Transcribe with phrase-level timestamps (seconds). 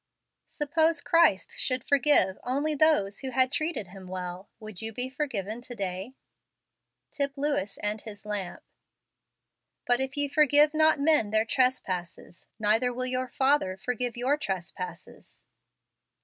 [0.47, 5.61] Suppose Christ should forgive only those who had treated him well; would you be forgiven
[5.61, 6.15] to day?
[7.11, 8.63] Tip Lewis and Ilis Lamp."
[9.85, 15.45] But if ye forgive not men their trespasses, neither will your Father forgive your trespasses."